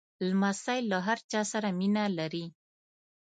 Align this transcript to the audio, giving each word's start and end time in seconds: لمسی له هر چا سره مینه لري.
لمسی 0.29 0.79
له 0.91 0.97
هر 1.07 1.19
چا 1.31 1.41
سره 1.51 1.69
مینه 1.79 2.03
لري. 2.17 2.45